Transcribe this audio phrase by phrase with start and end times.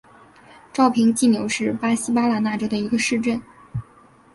[0.73, 3.39] 绍平济纽是巴西巴拉那州的一个市镇。